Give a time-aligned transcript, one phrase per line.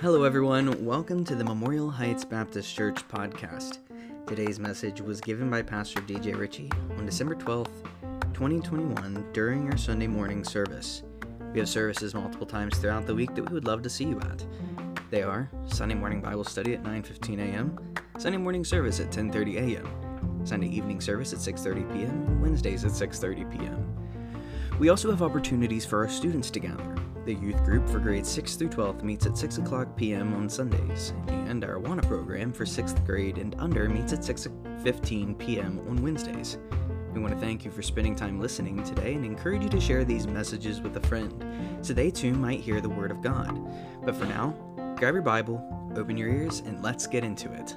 [0.00, 0.82] Hello, everyone.
[0.82, 3.80] Welcome to the Memorial Heights Baptist Church podcast.
[4.26, 7.84] Today's message was given by Pastor DJ Ritchie on December 12th,
[8.32, 11.02] 2021, during our Sunday morning service.
[11.52, 14.18] We have services multiple times throughout the week that we would love to see you
[14.20, 14.42] at.
[15.10, 17.78] They are Sunday morning Bible study at 9:15 a.m.,
[18.16, 23.50] Sunday morning service at 10:30 a.m., Sunday evening service at 6:30 p.m., Wednesdays at 6:30
[23.50, 23.87] p.m.
[24.78, 26.94] We also have opportunities for our students to gather.
[27.24, 30.32] The youth group for grades 6 through 12 meets at 6 o'clock p.m.
[30.34, 35.80] on Sundays, and our AWANA program for 6th grade and under meets at 6.15 p.m.
[35.88, 36.58] on Wednesdays.
[37.12, 40.04] We want to thank you for spending time listening today and encourage you to share
[40.04, 41.44] these messages with a friend
[41.84, 43.60] so they too might hear the Word of God.
[44.04, 44.50] But for now,
[44.96, 47.74] grab your Bible, open your ears, and let's get into it.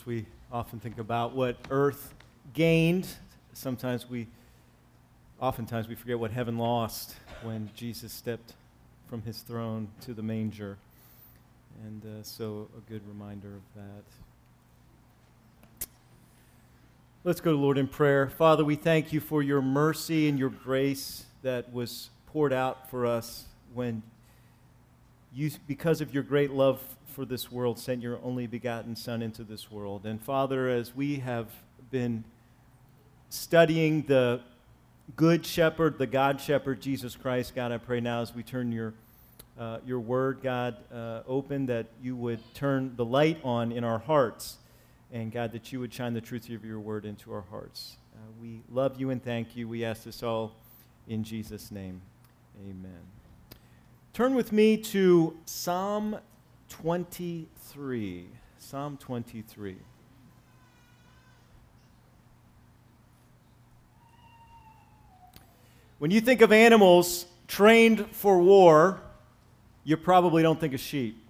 [0.00, 2.14] Course, we often think about what earth
[2.54, 3.06] gained.
[3.52, 4.26] Sometimes we,
[5.40, 8.54] oftentimes, we forget what heaven lost when Jesus stepped
[9.08, 10.78] from his throne to the manger.
[11.84, 15.86] And uh, so, a good reminder of that.
[17.22, 18.30] Let's go to Lord in prayer.
[18.30, 23.04] Father, we thank you for your mercy and your grace that was poured out for
[23.04, 24.02] us when
[25.32, 29.44] you, because of your great love for this world, sent your only begotten Son into
[29.44, 30.06] this world.
[30.06, 31.48] And Father, as we have
[31.90, 32.24] been
[33.28, 34.40] studying the
[35.16, 38.94] Good Shepherd, the God Shepherd, Jesus Christ, God, I pray now as we turn your,
[39.58, 43.98] uh, your word, God, uh, open, that you would turn the light on in our
[43.98, 44.58] hearts.
[45.12, 47.96] And God, that you would shine the truth of your word into our hearts.
[48.14, 49.66] Uh, we love you and thank you.
[49.66, 50.52] We ask this all
[51.08, 52.00] in Jesus' name.
[52.64, 53.19] Amen.
[54.12, 56.18] Turn with me to Psalm
[56.68, 58.26] 23.
[58.58, 59.76] Psalm 23.
[65.98, 69.00] When you think of animals trained for war,
[69.84, 71.24] you probably don't think of sheep.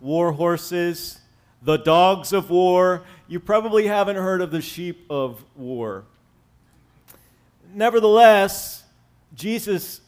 [0.00, 1.18] War horses,
[1.62, 6.04] the dogs of war, you probably haven't heard of the sheep of war.
[7.74, 8.84] Nevertheless,
[9.34, 10.02] Jesus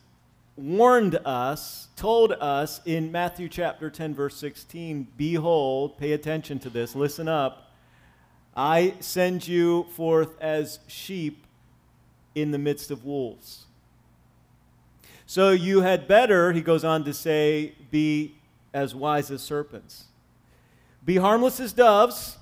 [0.60, 6.94] warned us, told us in Matthew chapter 10, verse 16 Behold, pay attention to this,
[6.94, 7.72] listen up.
[8.54, 11.46] I send you forth as sheep
[12.34, 13.66] in the midst of wolves.
[15.24, 18.34] So you had better, he goes on to say, be
[18.74, 20.06] as wise as serpents.
[21.04, 22.36] Be harmless as doves.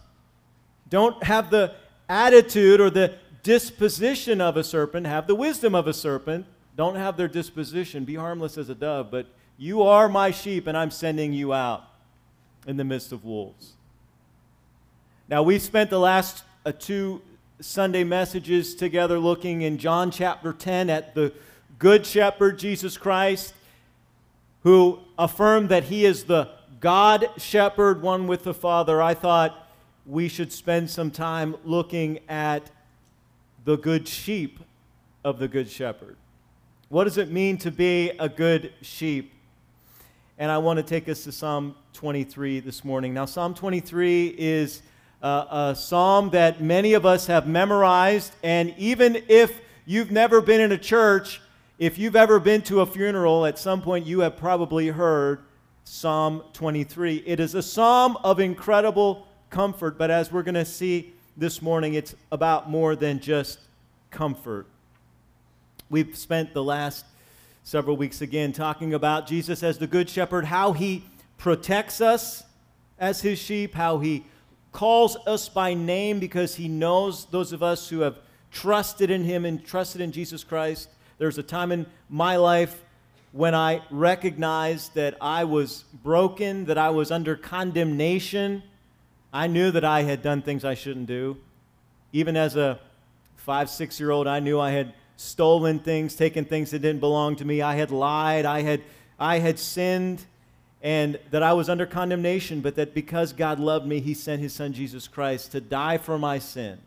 [0.88, 1.74] Don't have the
[2.08, 6.46] attitude or the disposition of a serpent, have the wisdom of a serpent
[6.78, 8.04] don't have their disposition.
[8.04, 9.26] Be harmless as a dove, but
[9.58, 11.82] you are my sheep, and I'm sending you out
[12.68, 13.72] in the midst of wolves.
[15.28, 17.20] Now, we've spent the last uh, two
[17.60, 21.32] Sunday messages together looking in John chapter 10 at the
[21.80, 23.54] Good Shepherd, Jesus Christ,
[24.62, 29.02] who affirmed that he is the God shepherd, one with the Father.
[29.02, 29.68] I thought
[30.06, 32.70] we should spend some time looking at
[33.64, 34.60] the good sheep
[35.24, 36.16] of the Good Shepherd.
[36.90, 39.34] What does it mean to be a good sheep?
[40.38, 43.12] And I want to take us to Psalm 23 this morning.
[43.12, 44.80] Now, Psalm 23 is
[45.22, 50.62] uh, a psalm that many of us have memorized, and even if you've never been
[50.62, 51.42] in a church,
[51.78, 55.40] if you've ever been to a funeral, at some point you have probably heard
[55.84, 57.22] Psalm 23.
[57.26, 61.92] It is a psalm of incredible comfort, but as we're going to see this morning,
[61.92, 63.58] it's about more than just
[64.10, 64.66] comfort.
[65.90, 67.06] We've spent the last
[67.64, 71.02] several weeks again talking about Jesus as the Good Shepherd, how he
[71.38, 72.44] protects us
[72.98, 74.26] as his sheep, how he
[74.70, 78.18] calls us by name because he knows those of us who have
[78.50, 80.90] trusted in him and trusted in Jesus Christ.
[81.16, 82.84] There's a time in my life
[83.32, 88.62] when I recognized that I was broken, that I was under condemnation.
[89.32, 91.38] I knew that I had done things I shouldn't do.
[92.12, 92.78] Even as a
[93.36, 97.36] five, six year old, I knew I had stolen things, taken things that didn't belong
[97.36, 97.60] to me.
[97.60, 98.46] I had lied.
[98.46, 98.82] I had,
[99.18, 100.24] I had sinned,
[100.80, 104.54] and that I was under condemnation, but that because God loved me, He sent His
[104.54, 106.78] Son Jesus Christ to die for my sin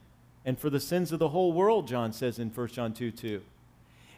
[0.46, 3.42] and for the sins of the whole world, John says in 1 John 2 2.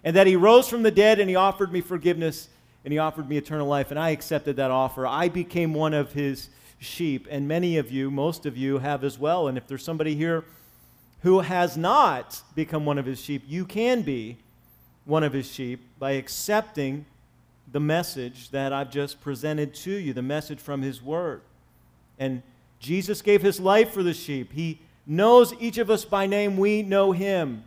[0.03, 2.49] And that He rose from the dead and He offered me forgiveness
[2.85, 5.07] and He offered me eternal life, and I accepted that offer.
[5.07, 9.17] I became one of His sheep, and many of you, most of you, have as
[9.17, 9.47] well.
[9.47, 10.43] And if there's somebody here,
[11.23, 14.37] who has not become one of his sheep, you can be
[15.05, 17.05] one of his sheep by accepting
[17.73, 21.41] the message that I've just presented to you, the message from His Word.
[22.19, 22.43] And
[22.79, 24.53] Jesus gave His life for the sheep.
[24.53, 26.55] He knows each of us by name.
[26.55, 27.63] We know Him.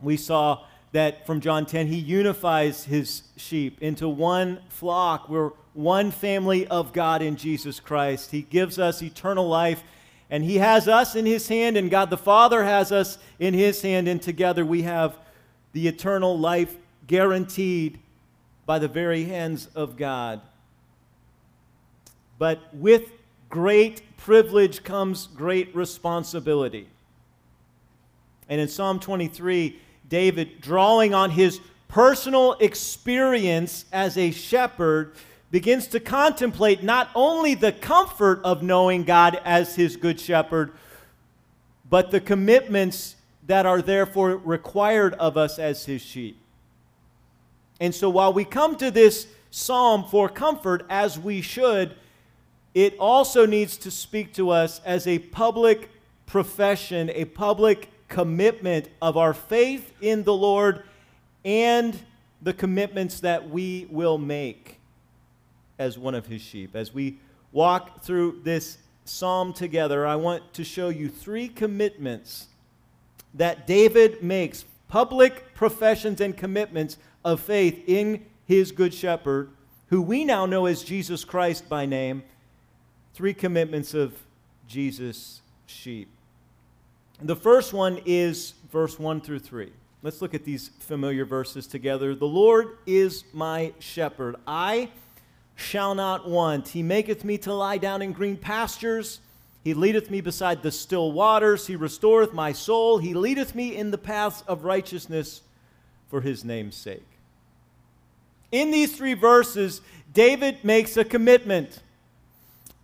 [0.00, 5.28] We saw that from John 10, He unifies His sheep into one flock.
[5.28, 8.32] We're one family of God in Jesus Christ.
[8.32, 9.84] He gives us eternal life,
[10.32, 13.82] and He has us in His hand, and God the Father has us in His
[13.82, 15.14] hand, and together we have
[15.74, 16.74] the eternal life
[17.06, 17.98] guaranteed
[18.64, 20.40] by the very hands of God.
[22.38, 23.10] But with
[23.50, 26.88] great privilege comes great responsibility.
[28.48, 35.14] And in Psalm 23, David, drawing on his personal experience as a shepherd,
[35.52, 40.72] begins to contemplate not only the comfort of knowing God as his good shepherd,
[41.88, 43.16] but the commitments
[43.46, 46.38] that are therefore required of us as his sheep.
[47.80, 51.96] And so while we come to this psalm for comfort, as we should,
[52.72, 55.90] it also needs to speak to us as a public
[56.24, 60.82] profession, a public commitment of our faith in the Lord
[61.44, 61.98] and
[62.40, 64.78] the commitments that we will make
[65.82, 66.76] as one of his sheep.
[66.76, 67.18] As we
[67.50, 72.46] walk through this psalm together, I want to show you three commitments
[73.34, 79.50] that David makes public professions and commitments of faith in his good shepherd,
[79.88, 82.22] who we now know as Jesus Christ by name,
[83.12, 84.14] three commitments of
[84.68, 86.08] Jesus' sheep.
[87.20, 89.72] The first one is verse 1 through 3.
[90.02, 92.14] Let's look at these familiar verses together.
[92.14, 94.36] The Lord is my shepherd.
[94.46, 94.90] I
[95.62, 96.68] shall not want.
[96.68, 99.20] He maketh me to lie down in green pastures.
[99.64, 101.66] He leadeth me beside the still waters.
[101.66, 102.98] He restoreth my soul.
[102.98, 105.42] He leadeth me in the paths of righteousness
[106.10, 107.06] for his name's sake.
[108.50, 109.80] In these three verses,
[110.12, 111.80] David makes a commitment,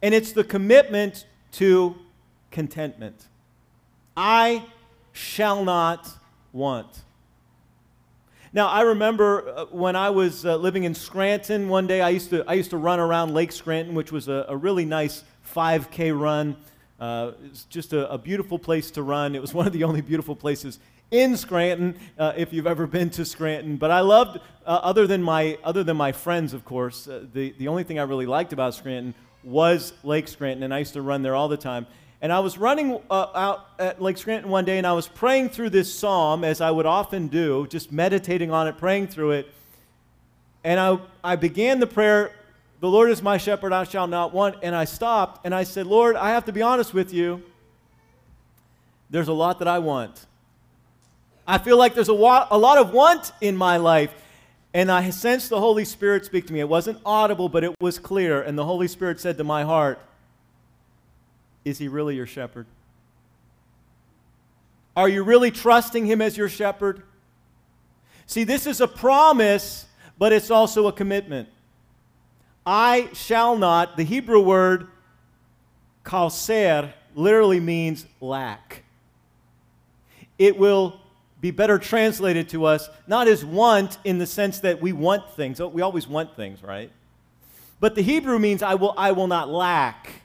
[0.01, 1.97] and it's the commitment to
[2.51, 3.27] contentment.
[4.17, 4.65] I
[5.13, 6.09] shall not
[6.53, 7.03] want.
[8.53, 12.31] Now, I remember uh, when I was uh, living in Scranton one day, I used
[12.31, 15.23] to, I used to run around Lake Scranton, which was a, a really nice
[15.55, 16.57] 5K run.
[16.99, 19.35] Uh, it's just a, a, beautiful place to run.
[19.35, 20.79] It was one of the only beautiful places
[21.11, 23.77] in Scranton, uh, if you've ever been to Scranton.
[23.77, 27.55] But I loved, uh, other, than my, other than my friends, of course, uh, the,
[27.59, 29.15] the only thing I really liked about Scranton
[29.45, 31.87] was Lake Scranton, and I used to run there all the time.
[32.21, 35.51] And I was running uh, out at Lake Scranton one day, and I was praying
[35.51, 39.53] through this psalm, as I would often do, just meditating on it, praying through it.
[40.65, 42.33] And I, I began the prayer,
[42.81, 44.57] The Lord is my shepherd, I shall not want.
[44.63, 47.43] And I stopped, and I said, Lord, I have to be honest with you.
[49.11, 50.27] There's a lot that I want.
[51.47, 54.13] I feel like there's a, wa- a lot of want in my life.
[54.75, 56.61] And I sensed the Holy Spirit speak to me.
[56.61, 58.43] It wasn't audible, but it was clear.
[58.43, 59.99] And the Holy Spirit said to my heart,
[61.69, 62.67] Is he really your shepherd?
[64.97, 67.03] Are you really trusting him as your shepherd?
[68.27, 69.87] See, this is a promise,
[70.19, 71.49] but it's also a commitment.
[72.67, 74.89] I shall not, the Hebrew word
[76.09, 78.85] chaser literally means lack.
[80.39, 81.01] It will
[81.41, 85.61] be better translated to us not as want in the sense that we want things.
[85.61, 86.91] We always want things, right?
[87.79, 90.23] But the Hebrew means I will, I will not lack.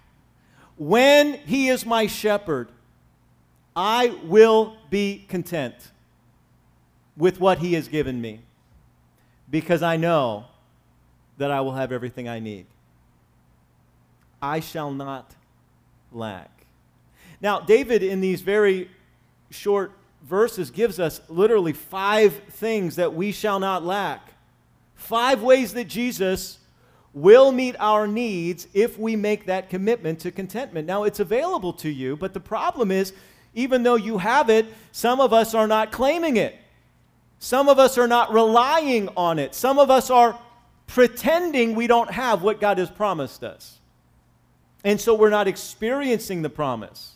[0.78, 2.70] When he is my shepherd,
[3.76, 5.76] I will be content
[7.16, 8.42] with what he has given me
[9.50, 10.46] because I know
[11.38, 12.66] that I will have everything I need.
[14.42, 15.36] I shall not
[16.12, 16.66] lack.
[17.42, 18.90] Now, David, in these very
[19.50, 19.92] short
[20.24, 24.34] verses gives us literally five things that we shall not lack.
[24.96, 26.60] Five ways that Jesus
[27.14, 30.88] will meet our needs if we make that commitment to contentment.
[30.88, 33.14] Now, it's available to you, but the problem is,
[33.54, 36.56] even though you have it, some of us are not claiming it.
[37.38, 39.54] Some of us are not relying on it.
[39.54, 40.40] Some of us are
[40.88, 43.80] pretending we don't have what God has promised us.
[44.84, 47.16] And so we're not experiencing the promise.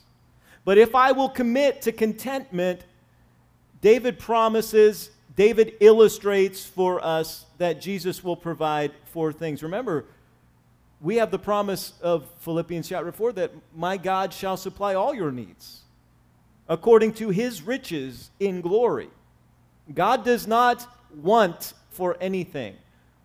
[0.63, 2.82] But if I will commit to contentment,
[3.82, 9.63] David promises, David illustrates for us that Jesus will provide four things.
[9.63, 10.03] Remember,
[11.00, 15.32] we have the promise of Philippians chapter 4 that my God shall supply all your
[15.32, 15.84] needs
[16.67, 19.10] according to his riches in glory.
[19.94, 22.75] God does not want for anything.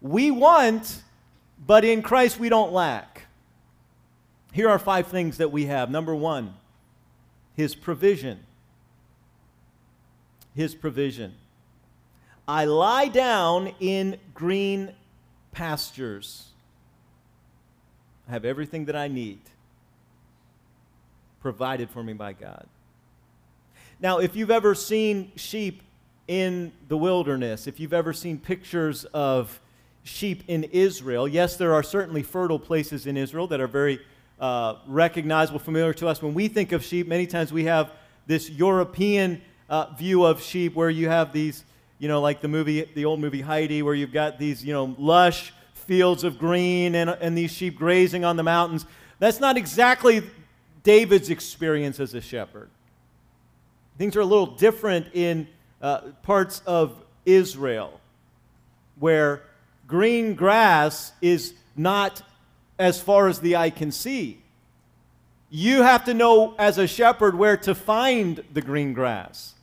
[0.01, 1.03] We want,
[1.67, 3.27] but in Christ we don't lack.
[4.53, 5.91] Here are five things that we have.
[5.91, 6.55] Number one,
[7.57, 8.39] his provision
[10.55, 11.35] his provision.
[12.47, 14.93] I lie down in green
[15.53, 16.49] pastures.
[18.29, 19.41] I have everything that I need
[21.41, 22.67] provided for me by God.
[24.01, 25.83] Now, if you've ever seen sheep
[26.29, 29.61] in the wilderness, if you've ever seen pictures of
[30.05, 34.01] sheep in Israel, yes, there are certainly fertile places in Israel that are very
[34.41, 36.21] uh, recognizable, familiar to us.
[36.21, 37.93] When we think of sheep, many times we have
[38.27, 41.65] this European uh, view of sheep where you have these,
[42.03, 44.97] you know, like the movie, the old movie Heidi, where you've got these, you know,
[44.99, 48.85] lush fields of green and, and these sheep grazing on the mountains.
[49.21, 50.25] That's not exactly
[50.83, 52.71] David's experience as a shepherd.
[53.99, 55.47] Things are a little different in
[55.81, 58.01] uh, parts of Israel
[58.99, 59.45] where
[59.87, 62.21] green grass is not
[62.81, 64.43] as far as the eye can see.
[65.51, 69.55] You have to know as a shepherd where to find the green grass.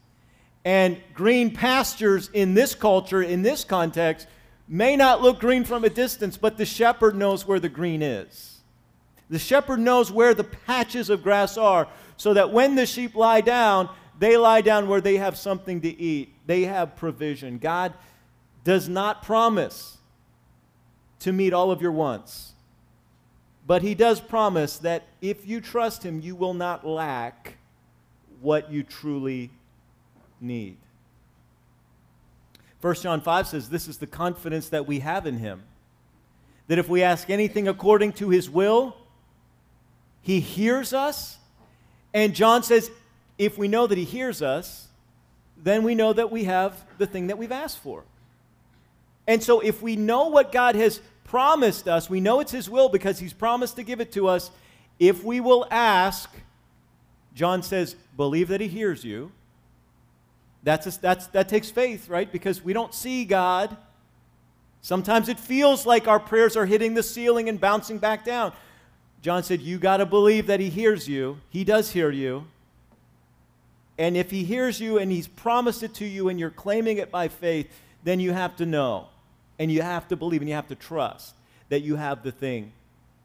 [0.66, 4.28] And green pastures in this culture, in this context,
[4.68, 8.62] may not look green from a distance, but the shepherd knows where the green is.
[9.30, 11.88] The shepherd knows where the patches of grass are,
[12.18, 16.02] so that when the sheep lie down, they lie down where they have something to
[16.02, 16.34] eat.
[16.46, 17.58] They have provision.
[17.58, 17.94] God
[18.64, 19.98] does not promise
[21.20, 22.54] to meet all of your wants,
[23.66, 27.58] but He does promise that if you trust Him, you will not lack
[28.42, 29.52] what you truly
[30.42, 30.78] need.
[32.82, 35.64] 1 John 5 says, This is the confidence that we have in him.
[36.68, 38.96] That if we ask anything according to his will,
[40.22, 41.38] he hears us.
[42.14, 42.92] And John says,
[43.38, 44.88] if we know that he hears us,
[45.58, 48.04] then we know that we have the thing that we've asked for.
[49.28, 52.90] And so if we know what God has promised us, we know it's his will
[52.90, 54.52] because he's promised to give it to us.
[55.00, 56.30] If we will ask,
[57.34, 59.32] John says, believe that he hears you
[60.64, 62.32] that's, a, that's that takes faith, right?
[62.32, 63.76] Because we don't see God.
[64.82, 68.54] Sometimes it feels like our prayers are hitting the ceiling and bouncing back down.
[69.22, 71.38] John said, You got to believe that He hears you.
[71.50, 72.46] He does hear you.
[73.98, 77.12] And if He hears you and He's promised it to you and you're claiming it
[77.12, 77.68] by faith,
[78.04, 79.08] then you have to know
[79.58, 81.36] and you have to believe and you have to trust
[81.68, 82.72] that you have the thing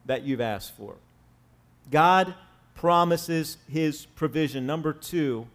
[0.07, 0.97] that you've asked for.
[1.91, 2.35] God
[2.75, 4.67] promises His provision.
[4.67, 5.47] Number two,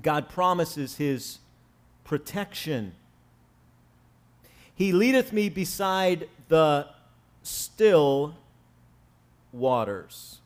[0.00, 1.38] God promises his
[2.04, 2.94] protection.
[4.74, 6.86] He leadeth me beside the
[7.42, 8.36] still
[9.52, 10.38] waters.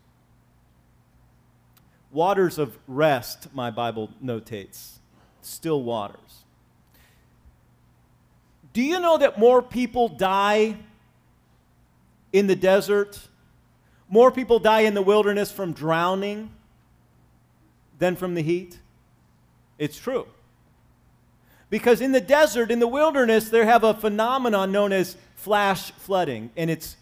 [2.11, 4.99] Waters of rest, my Bible notates.
[5.42, 6.44] Still waters.
[8.73, 10.76] Do you know that more people die
[12.32, 13.21] in the desert?
[14.09, 16.50] More people die in the wilderness from drowning
[17.99, 18.78] than from the heat?
[19.82, 20.28] It's true.
[21.68, 26.50] Because in the desert, in the wilderness, they have a phenomenon known as flash flooding,
[26.56, 26.96] and it's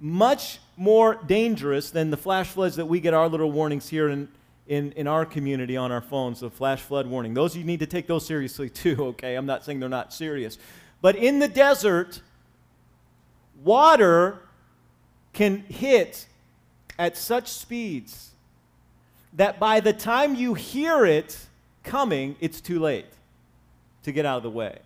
[0.00, 4.26] much more dangerous than the flash floods that we get our little warnings here in,
[4.66, 7.32] in, in our community on our phones, the flash flood warning.
[7.32, 9.36] Those you need to take those seriously too, okay?
[9.36, 10.58] I'm not saying they're not serious.
[11.00, 12.22] But in the desert,
[13.62, 14.40] water
[15.32, 16.26] can hit
[16.98, 18.32] at such speeds
[19.34, 21.46] that by the time you hear it,
[21.86, 23.06] coming, it's too late
[24.02, 24.78] to get out of the way.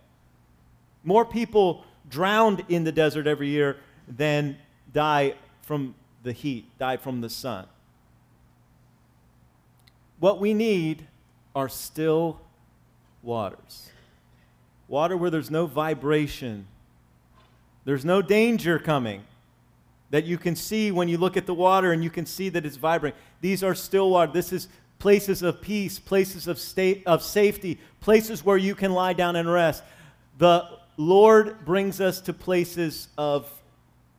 [1.03, 3.77] More people drowned in the desert every year
[4.07, 4.57] than
[4.93, 7.65] die from the heat, die from the sun.
[10.19, 11.07] What we need
[11.55, 12.39] are still
[13.23, 13.89] waters.
[14.87, 16.67] Water where there's no vibration,
[17.85, 19.23] there's no danger coming
[20.11, 22.65] that you can see when you look at the water and you can see that
[22.65, 23.17] it's vibrating.
[23.39, 24.31] These are still water.
[24.31, 24.67] This is
[25.01, 29.51] places of peace, places of, state, of safety, places where you can lie down and
[29.51, 29.83] rest.
[30.37, 30.63] The
[30.95, 33.51] Lord brings us to places of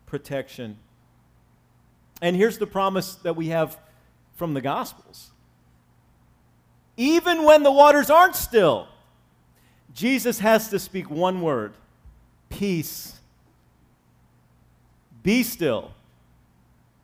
[0.06, 0.76] protection.
[2.20, 3.78] And here's the promise that we have
[4.34, 5.30] from the Gospels.
[6.96, 8.88] Even when the waters aren't still,
[9.94, 11.74] Jesus has to speak one word
[12.50, 13.20] peace.
[15.22, 15.92] Be still.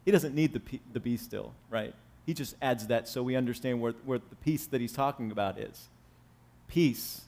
[0.04, 1.94] He doesn't need the, the be still, right?
[2.28, 5.58] He just adds that so we understand where, where the peace that he's talking about
[5.58, 5.88] is.
[6.66, 7.22] Peace,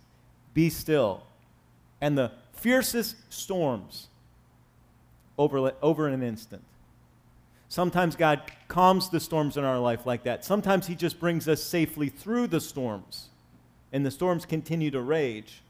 [0.52, 1.22] be still.
[2.02, 4.08] And the fiercest storms
[5.38, 6.62] over, over an instant.
[7.70, 10.44] Sometimes God calms the storms in our life like that.
[10.44, 13.30] Sometimes He just brings us safely through the storms,
[13.94, 15.62] and the storms continue to rage.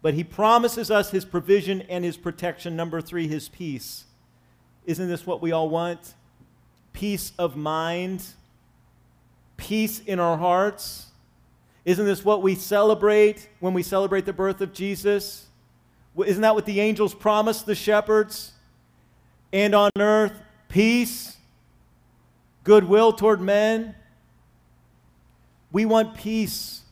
[0.00, 2.76] But He promises us His provision and His protection.
[2.76, 4.04] Number three, His peace.
[4.84, 6.14] Isn't this what we all want?
[6.92, 8.22] Peace of mind
[9.56, 11.06] peace in our hearts?
[11.84, 15.46] Isn't this what we celebrate when we celebrate the birth of Jesus?
[16.24, 18.52] Isn't that what the angels promised the shepherds?
[19.52, 20.32] And on earth,
[20.68, 21.36] peace,
[22.64, 23.94] goodwill toward men.
[25.70, 26.82] We want peace.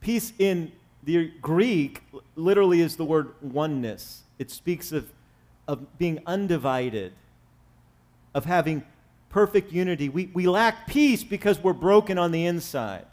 [0.00, 0.72] Peace in
[1.02, 2.02] the Greek
[2.36, 4.22] literally is the word oneness.
[4.38, 5.08] It speaks of,
[5.66, 7.12] of being undivided,
[8.34, 8.84] of having
[9.32, 10.08] perfect unity.
[10.08, 13.06] We, we lack peace because we're broken on the inside.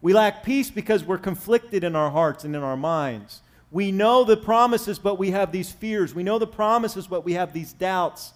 [0.00, 3.42] We lack peace because we're conflicted in our hearts and in our minds.
[3.70, 6.14] We know the promises, but we have these fears.
[6.14, 8.32] We know the promises, but we have these doubts.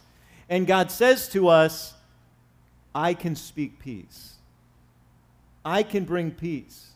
[0.49, 1.95] And God says to us,
[2.95, 4.35] I can speak peace.
[5.65, 6.91] I can bring peace.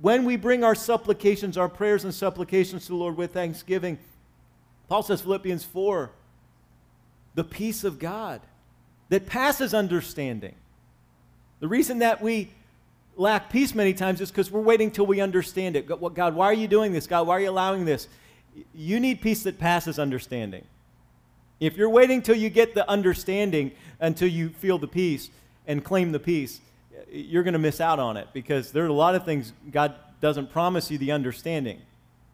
[0.00, 3.98] When we bring our supplications, our prayers and supplications to the Lord with thanksgiving,
[4.88, 6.10] Paul says, Philippians 4,
[7.34, 8.40] the peace of God
[9.08, 10.54] that passes understanding.
[11.60, 12.50] The reason that we
[13.16, 15.86] lack peace many times is because we're waiting till we understand it.
[16.14, 17.06] God, why are you doing this?
[17.06, 18.08] God, why are you allowing this?
[18.74, 20.64] You need peace that passes understanding.
[21.58, 25.30] If you're waiting till you get the understanding until you feel the peace
[25.66, 26.60] and claim the peace,
[27.10, 29.94] you're going to miss out on it because there are a lot of things God
[30.20, 31.80] doesn't promise you the understanding,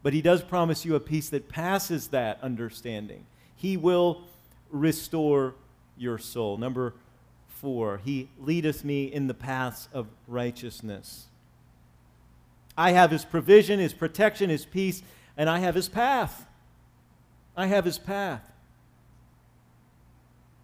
[0.01, 3.25] but He does promise you a peace that passes that understanding.
[3.55, 4.23] He will
[4.71, 5.55] restore
[5.97, 6.57] your soul.
[6.57, 6.93] Number
[7.47, 11.27] 4 He leadeth me in the paths of righteousness.
[12.77, 15.03] I have His provision, His protection, His peace,
[15.37, 16.45] and I have His path.
[17.55, 18.41] I have His path.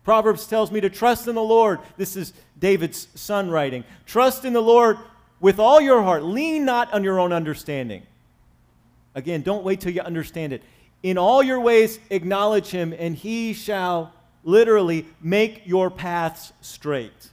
[0.04, 1.80] Proverbs tells me to trust in the Lord.
[1.98, 3.84] This is David's son writing.
[4.06, 4.98] Trust in the Lord
[5.40, 6.24] with all your heart.
[6.24, 8.04] Lean not on your own understanding.
[9.16, 10.64] Again, don't wait till you understand it.
[11.04, 14.14] In all your ways, acknowledge him, and he shall
[14.50, 17.30] literally make your paths straight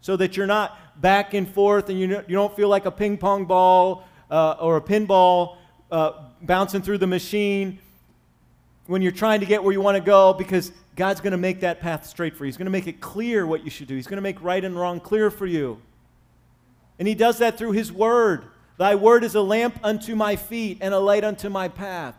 [0.00, 3.16] so that you're not back and forth and you, you don't feel like a ping
[3.16, 5.56] pong ball uh, or a pinball
[5.90, 7.78] uh, bouncing through the machine
[8.86, 11.60] when you're trying to get where you want to go because God's going to make
[11.60, 12.48] that path straight for you.
[12.48, 13.94] He's going to make it clear what you should do.
[13.94, 15.80] He's going to make right and wrong clear for you.
[16.98, 18.44] And He does that through His Word.
[18.76, 22.16] Thy Word is a lamp unto my feet and a light unto my path.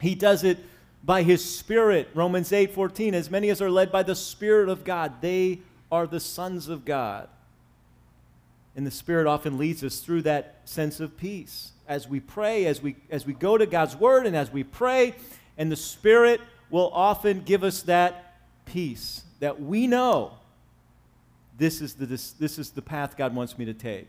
[0.00, 0.58] He does it
[1.04, 2.08] by his spirit.
[2.14, 5.60] Romans 8 14 as many as are led by the spirit of god they
[5.92, 7.28] are the sons of god.
[8.76, 11.72] And the spirit often leads us through that sense of peace.
[11.86, 15.14] As we pray as we as we go to god's word and as we pray
[15.58, 16.40] and the spirit
[16.70, 20.32] will often give us that peace that we know
[21.58, 24.08] this is the this, this is the path god wants me to take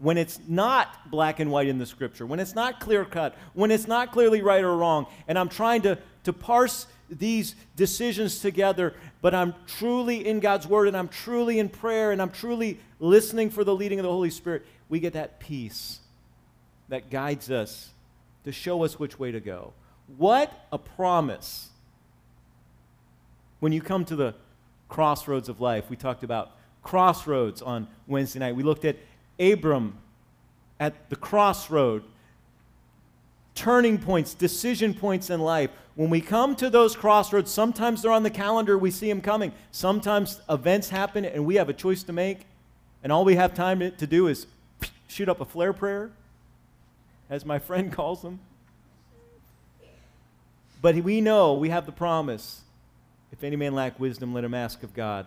[0.00, 3.70] when it's not black and white in the scripture, when it's not clear cut, when
[3.70, 8.94] it's not clearly right or wrong, and I'm trying to, to parse these decisions together,
[9.20, 13.50] but I'm truly in God's word and I'm truly in prayer and I'm truly listening
[13.50, 16.00] for the leading of the Holy Spirit, we get that peace
[16.88, 17.90] that guides us
[18.44, 19.74] to show us which way to go.
[20.16, 21.68] What a promise.
[23.60, 24.34] When you come to the
[24.88, 28.56] crossroads of life, we talked about crossroads on Wednesday night.
[28.56, 28.96] We looked at
[29.40, 29.98] Abram
[30.78, 32.04] at the crossroad,
[33.54, 35.70] turning points, decision points in life.
[35.94, 39.52] When we come to those crossroads, sometimes they're on the calendar, we see them coming.
[39.72, 42.46] Sometimes events happen and we have a choice to make,
[43.02, 44.46] and all we have time to, do is
[45.08, 46.10] shoot up a flare prayer,
[47.28, 48.40] as my friend calls them.
[50.82, 52.62] But we know we have the promise
[53.32, 55.26] if any man lack wisdom, let him ask of God.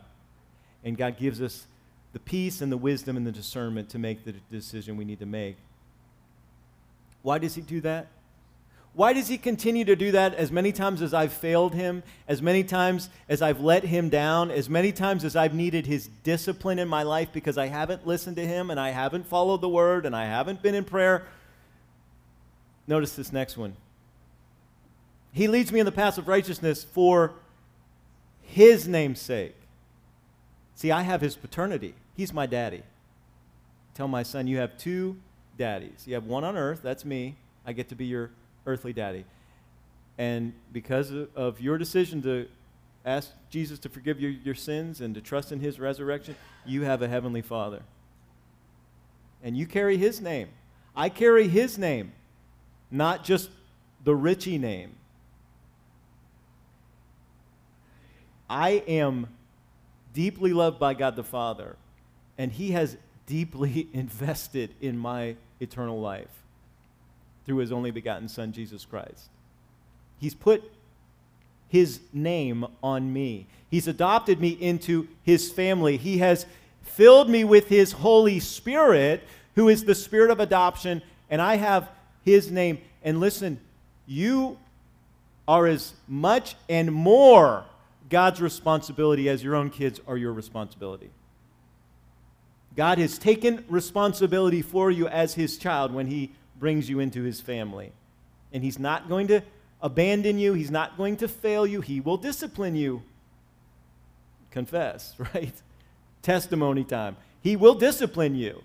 [0.83, 1.65] And God gives us
[2.13, 5.25] the peace and the wisdom and the discernment to make the decision we need to
[5.25, 5.57] make.
[7.23, 8.07] Why does he do that?
[8.93, 12.43] Why does he continue to do that as many times as I've failed him, as
[12.43, 16.77] many times as I've let him down, as many times as I've needed his discipline
[16.77, 20.05] in my life because I haven't listened to him and I haven't followed the word
[20.05, 21.25] and I haven't been in prayer?
[22.85, 23.75] Notice this next one.
[25.31, 27.33] He leads me in the path of righteousness for
[28.43, 29.55] his name's sake.
[30.75, 31.95] See, I have his paternity.
[32.15, 32.83] He's my daddy.
[33.93, 35.17] Tell my son, you have two
[35.57, 36.05] daddies.
[36.05, 37.35] You have one on earth, that's me.
[37.65, 38.31] I get to be your
[38.65, 39.25] earthly daddy.
[40.17, 42.47] And because of your decision to
[43.05, 47.01] ask Jesus to forgive your, your sins and to trust in his resurrection, you have
[47.01, 47.81] a heavenly father.
[49.43, 50.49] And you carry his name.
[50.95, 52.13] I carry his name,
[52.91, 53.49] not just
[54.03, 54.95] the Ritchie name.
[58.49, 59.27] I am
[60.13, 61.75] deeply loved by God the Father
[62.37, 66.43] and he has deeply invested in my eternal life
[67.45, 69.29] through his only begotten Son, Jesus Christ.
[70.19, 70.63] He's put
[71.67, 73.47] his name on me.
[73.69, 75.97] He's adopted me into his family.
[75.97, 76.45] He has
[76.83, 79.23] filled me with his Holy Spirit,
[79.55, 81.01] who is the spirit of adoption
[81.33, 81.89] and I have
[82.23, 82.77] his name.
[83.03, 83.59] And listen,
[84.05, 84.59] you
[85.47, 87.65] are as much and more
[88.07, 91.09] God's responsibility as your own kids are your responsibility.
[92.75, 97.39] God has taken responsibility for you as his child when he brings you into his
[97.39, 97.91] family.
[98.51, 99.41] And he's not going to
[99.81, 103.03] abandon you, he's not going to fail you, he will discipline you.
[104.49, 105.53] Confess, right?
[106.21, 107.17] Testimony time.
[107.41, 108.63] He will discipline you,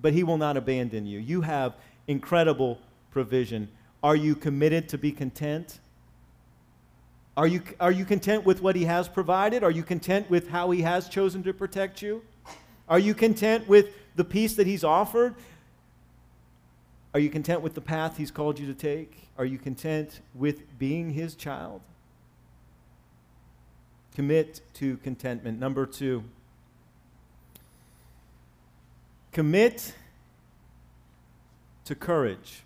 [0.00, 1.18] but he will not abandon you.
[1.18, 1.74] You have
[2.06, 2.78] incredible
[3.10, 3.68] provision.
[4.02, 5.80] Are you committed to be content?
[7.36, 9.64] Are you, are you content with what he has provided?
[9.64, 12.22] Are you content with how he has chosen to protect you?
[12.88, 15.34] Are you content with the peace that he's offered?
[17.14, 19.28] Are you content with the path he's called you to take?
[19.38, 21.80] Are you content with being his child?
[24.14, 25.58] Commit to contentment.
[25.58, 26.24] Number two,
[29.32, 29.94] commit
[31.84, 32.62] to courage.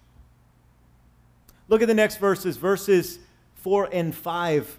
[1.68, 3.20] Look at the next verses, verses
[3.54, 4.78] 4 and 5.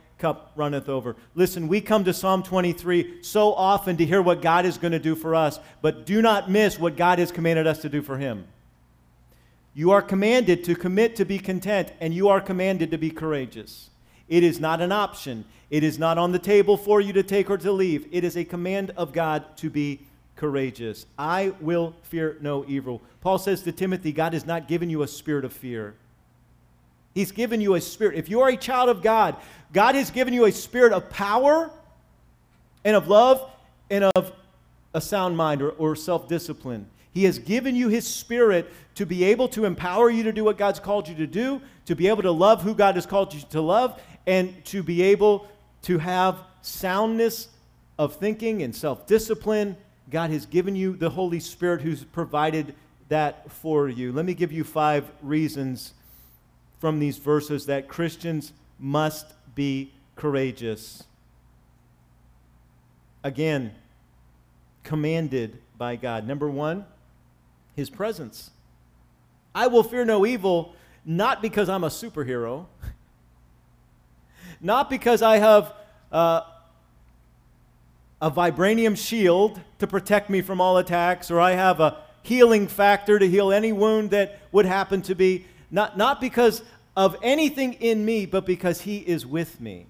[0.21, 1.15] cup runneth over.
[1.33, 4.99] Listen, we come to Psalm 23 so often to hear what God is going to
[4.99, 8.17] do for us, but do not miss what God has commanded us to do for
[8.17, 8.45] Him.
[9.73, 13.89] You are commanded to commit to be content, and you are commanded to be courageous.
[14.29, 17.49] It is not an option, it is not on the table for you to take
[17.49, 18.07] or to leave.
[18.11, 20.01] It is a command of God to be
[20.35, 21.05] courageous.
[21.17, 23.01] I will fear no evil.
[23.21, 25.95] Paul says to Timothy, God has not given you a spirit of fear.
[27.13, 28.17] He's given you a spirit.
[28.17, 29.35] If you are a child of God,
[29.73, 31.69] God has given you a spirit of power
[32.83, 33.49] and of love
[33.89, 34.31] and of
[34.93, 36.87] a sound mind or, or self discipline.
[37.13, 40.57] He has given you His Spirit to be able to empower you to do what
[40.57, 43.41] God's called you to do, to be able to love who God has called you
[43.49, 45.47] to love, and to be able
[45.83, 47.49] to have soundness
[47.97, 49.75] of thinking and self discipline.
[50.09, 52.75] God has given you the Holy Spirit who's provided
[53.09, 54.11] that for you.
[54.11, 55.93] Let me give you five reasons
[56.79, 61.03] from these verses that Christians must be courageous.
[63.23, 63.71] Again,
[64.83, 66.27] commanded by God.
[66.27, 66.85] Number one,
[67.75, 68.51] his presence.
[69.53, 72.65] I will fear no evil, not because I'm a superhero,
[74.61, 75.73] not because I have
[76.11, 76.41] uh,
[78.21, 83.17] a vibranium shield to protect me from all attacks, or I have a healing factor
[83.17, 85.45] to heal any wound that would happen to be.
[85.71, 86.61] Not, not because
[86.95, 89.85] of anything in me, but because he is with me.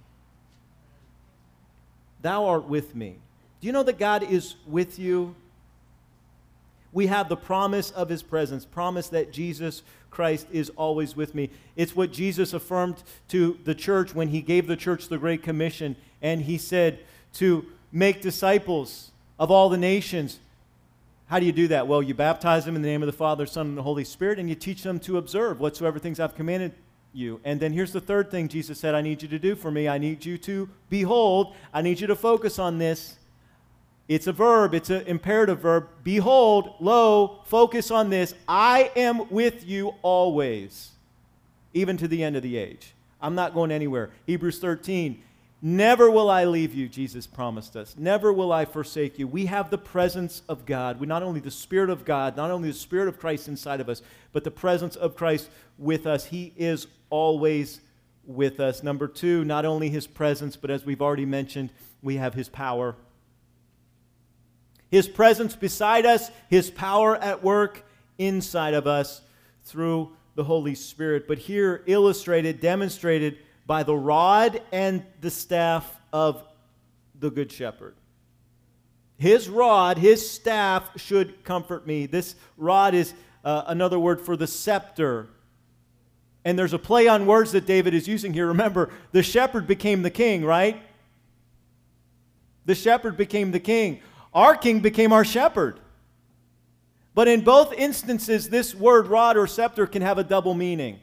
[2.22, 3.18] Thou art with me.
[3.60, 5.36] Do you know that God is with you?
[6.94, 11.50] We have the promise of his presence, promise that Jesus Christ is always with me.
[11.76, 15.96] It's what Jesus affirmed to the church when he gave the church the Great Commission,
[16.22, 17.00] and he said
[17.36, 20.40] to make disciples of all the nations,
[21.28, 21.88] how do you do that?
[21.88, 24.38] Well, you baptize them in the name of the Father, Son, and the Holy Spirit,
[24.38, 26.74] and you teach them to observe whatsoever things I've commanded
[27.14, 27.40] you.
[27.44, 29.88] And then here's the third thing Jesus said, I need you to do for me.
[29.88, 31.56] I need you to behold.
[31.74, 33.18] I need you to focus on this.
[34.08, 35.88] It's a verb, it's an imperative verb.
[36.04, 38.34] Behold, lo, focus on this.
[38.46, 40.92] I am with you always,
[41.74, 42.94] even to the end of the age.
[43.22, 44.10] I'm not going anywhere.
[44.26, 45.24] Hebrews 13,
[45.62, 47.96] Never will I leave you, Jesus promised us.
[47.96, 49.28] Never will I forsake you.
[49.28, 51.00] We have the presence of God.
[51.00, 53.88] We not only the Spirit of God, not only the Spirit of Christ inside of
[53.88, 54.02] us,
[54.34, 56.26] but the presence of Christ with us.
[56.26, 57.82] He is always
[58.26, 58.82] with us.
[58.82, 61.70] Number two, not only his presence, but as we've already mentioned,
[62.02, 62.96] we have his power.
[64.90, 67.86] His presence beside us, his power at work
[68.18, 69.22] inside of us
[69.64, 71.28] through the Holy Spirit.
[71.28, 73.38] But here, illustrated, demonstrated,
[73.72, 76.44] by the rod and the staff of
[77.18, 77.96] the Good Shepherd.
[79.18, 82.06] His rod, his staff should comfort me.
[82.06, 83.14] This rod is
[83.46, 85.30] uh, another word for the scepter.
[86.44, 88.48] And there's a play on words that David is using here.
[88.48, 90.82] Remember, the shepherd became the king, right?
[92.66, 94.02] The shepherd became the king.
[94.34, 95.80] Our king became our shepherd.
[97.16, 101.00] But in both instances, this word rod or scepter can have a double meaning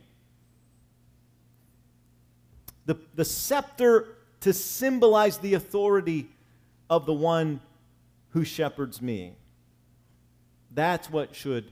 [2.89, 6.27] the, the scepter to symbolize the authority
[6.89, 7.61] of the one
[8.31, 9.35] who shepherds me.
[10.71, 11.71] That's what should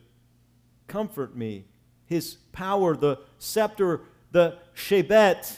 [0.89, 1.65] comfort me.
[2.05, 5.57] His power, the scepter, the shebet,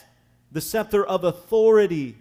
[0.49, 2.15] the scepter of authority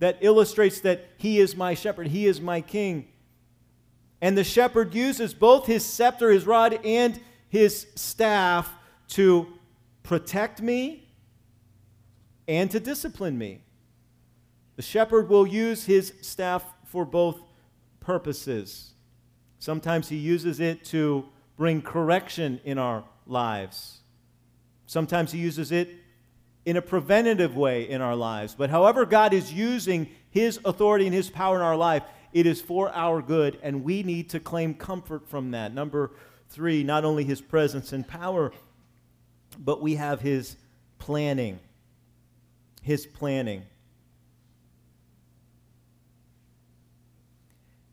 [0.00, 3.06] that illustrates that he is my shepherd, he is my king.
[4.20, 8.68] And the shepherd uses both his scepter, his rod, and his staff
[9.10, 9.46] to
[10.02, 11.06] protect me
[12.50, 13.62] and to discipline me.
[14.74, 17.40] The shepherd will use his staff for both
[18.00, 18.94] purposes.
[19.60, 24.00] Sometimes he uses it to bring correction in our lives.
[24.86, 25.90] Sometimes he uses it
[26.64, 28.56] in a preventative way in our lives.
[28.58, 32.60] But however God is using his authority and his power in our life, it is
[32.60, 35.72] for our good, and we need to claim comfort from that.
[35.72, 36.10] Number
[36.48, 38.50] three, not only his presence and power,
[39.56, 40.56] but we have his
[40.98, 41.60] planning.
[42.80, 43.62] His planning.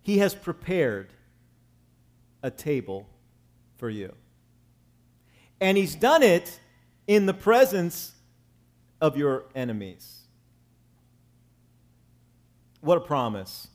[0.01, 1.09] He has prepared
[2.41, 3.07] a table
[3.77, 4.13] for you.
[5.59, 6.59] And he's done it
[7.07, 8.13] in the presence
[9.01, 10.21] of your enemies.
[12.81, 13.67] What a promise.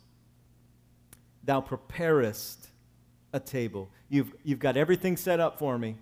[1.44, 2.68] Thou preparest
[3.32, 3.90] a table.
[4.08, 5.96] You've, you've got everything set up for me.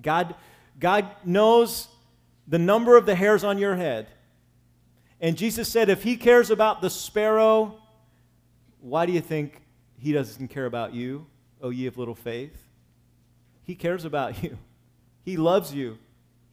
[0.00, 0.34] God,
[0.78, 1.88] God knows
[2.46, 4.06] the number of the hairs on your head.
[5.20, 7.78] And Jesus said, if he cares about the sparrow,
[8.80, 9.62] why do you think
[9.98, 11.26] he doesn't care about you,
[11.60, 12.56] O ye of little faith?
[13.64, 14.58] He cares about you.
[15.24, 15.98] He loves you.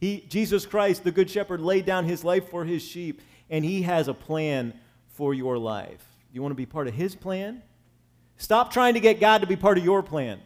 [0.00, 3.82] He, Jesus Christ, the Good Shepherd, laid down his life for his sheep, and he
[3.82, 4.74] has a plan
[5.08, 6.04] for your life.
[6.32, 7.62] You want to be part of his plan?
[8.36, 10.40] Stop trying to get God to be part of your plan.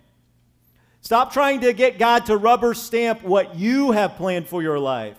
[1.00, 5.16] Stop trying to get God to rubber stamp what you have planned for your life.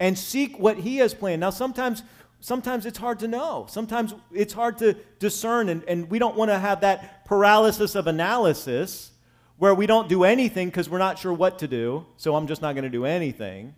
[0.00, 1.40] And seek what he has planned.
[1.40, 2.02] Now, sometimes
[2.40, 3.66] sometimes it's hard to know.
[3.68, 8.06] Sometimes it's hard to discern, and, and we don't want to have that paralysis of
[8.06, 9.10] analysis
[9.56, 12.62] where we don't do anything because we're not sure what to do, so I'm just
[12.62, 13.74] not going to do anything.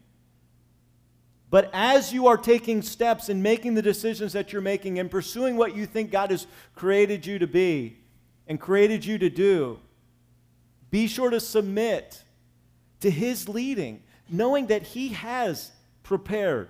[1.49, 5.57] But as you are taking steps and making the decisions that you're making and pursuing
[5.57, 7.99] what you think God has created you to be
[8.47, 9.81] and created you to do,
[10.91, 12.23] be sure to submit
[13.01, 15.73] to His leading, knowing that He has
[16.11, 16.67] prepared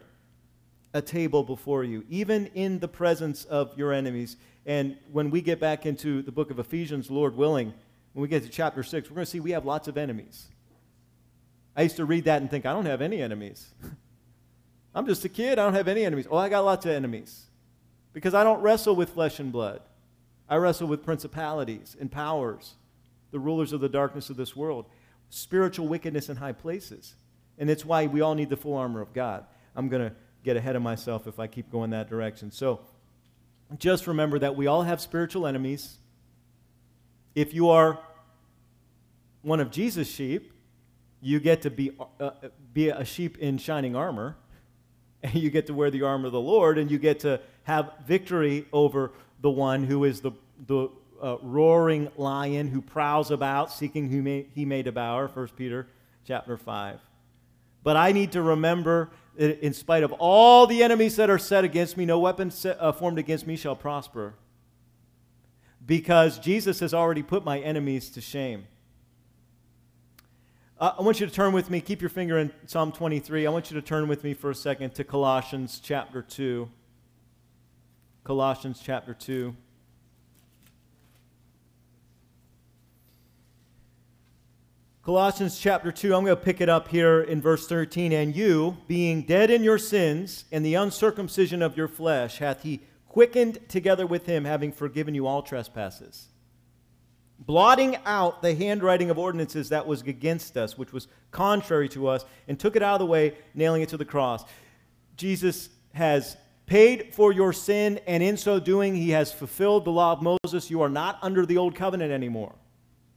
[0.92, 4.36] a table before you, even in the presence of your enemies.
[4.66, 7.72] And when we get back into the book of Ephesians, Lord willing,
[8.12, 10.48] when we get to chapter 6, we're going to see we have lots of enemies.
[11.74, 13.72] I used to read that and think, I don't have any enemies.
[14.94, 15.58] I'm just a kid.
[15.58, 16.26] I don't have any enemies.
[16.30, 17.46] Oh, I got lots of enemies
[18.12, 19.80] because I don't wrestle with flesh and blood.
[20.50, 22.74] I wrestle with principalities and powers,
[23.30, 24.84] the rulers of the darkness of this world,
[25.30, 27.14] spiritual wickedness in high places.
[27.60, 29.44] And it's why we all need the full armor of God.
[29.76, 32.50] I'm going to get ahead of myself if I keep going that direction.
[32.50, 32.80] So
[33.78, 35.98] just remember that we all have spiritual enemies.
[37.36, 38.00] If you are
[39.42, 40.52] one of Jesus' sheep,
[41.20, 42.30] you get to be, uh,
[42.72, 44.36] be a sheep in shining armor
[45.22, 47.92] and you get to wear the armor of the Lord, and you get to have
[48.06, 50.32] victory over the one who is the,
[50.66, 50.88] the
[51.22, 55.86] uh, roaring lion who prowls about, seeking who may, he may devour, 1 Peter
[56.24, 56.98] chapter 5.
[57.82, 61.64] But I need to remember that in spite of all the enemies that are set
[61.64, 64.34] against me, no weapon set, uh, formed against me shall prosper.
[65.84, 68.66] Because Jesus has already put my enemies to shame.
[70.78, 73.46] Uh, I want you to turn with me, keep your finger in Psalm 23.
[73.46, 76.70] I want you to turn with me for a second to Colossians chapter 2.
[78.24, 79.54] Colossians chapter 2.
[85.02, 88.12] Colossians chapter 2, I'm going to pick it up here in verse 13.
[88.12, 92.80] And you, being dead in your sins and the uncircumcision of your flesh, hath he
[93.08, 96.28] quickened together with him, having forgiven you all trespasses
[97.46, 102.24] blotting out the handwriting of ordinances that was against us, which was contrary to us,
[102.48, 104.44] and took it out of the way, nailing it to the cross.
[105.16, 106.36] Jesus has
[106.66, 110.70] paid for your sin, and in so doing, he has fulfilled the law of Moses.
[110.70, 112.54] You are not under the old covenant anymore.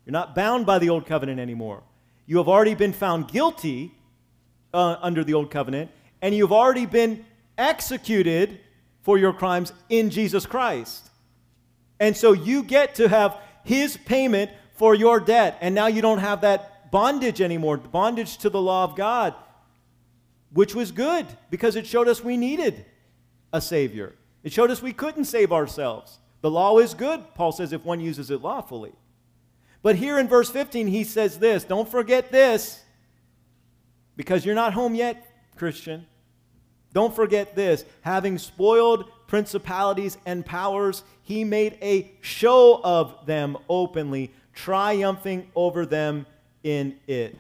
[0.06, 1.84] You're not bound by the old covenant anymore.
[2.26, 3.94] You have already been found guilty
[4.74, 7.26] uh, under the old covenant, and you've already been
[7.58, 8.60] executed
[9.02, 11.10] for your crimes in Jesus Christ.
[12.00, 15.58] And so you get to have his payment for your debt.
[15.62, 19.36] And now you don't have that bondage anymore, bondage to the law of God,
[20.52, 22.86] which was good because it showed us we needed
[23.52, 24.16] a Savior.
[24.44, 26.20] It showed us we couldn't save ourselves.
[26.42, 28.92] The law is good, Paul says, if one uses it lawfully.
[29.84, 32.82] But here in verse 15, he says this don't forget this,
[34.16, 36.08] because you're not home yet, Christian.
[36.94, 44.32] Don't forget this having spoiled principalities and powers, he made a show of them openly,
[44.54, 46.26] triumphing over them
[46.64, 47.38] in it.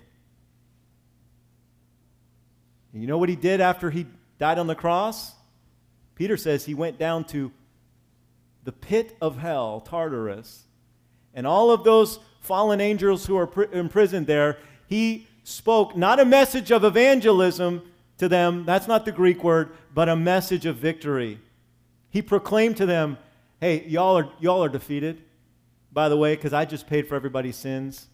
[2.92, 4.06] And you know what he did after he
[4.38, 5.34] died on the cross?
[6.16, 7.52] Peter says he went down to
[8.64, 10.64] the pit of hell, Tartarus,
[11.34, 16.72] and all of those fallen angels who are imprisoned there, he spoke not a message
[16.72, 17.82] of evangelism
[18.18, 21.40] to them, that's not the Greek word, but a message of victory.
[22.10, 23.18] He proclaimed to them,
[23.60, 25.24] hey, y'all are, y'all are defeated,
[25.92, 28.08] by the way, because I just paid for everybody's sins.